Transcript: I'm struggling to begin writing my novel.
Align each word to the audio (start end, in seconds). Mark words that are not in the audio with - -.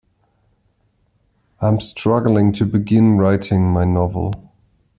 I'm 1.59 1.79
struggling 1.79 2.53
to 2.53 2.65
begin 2.65 3.19
writing 3.19 3.71
my 3.71 3.85
novel. 3.85 4.51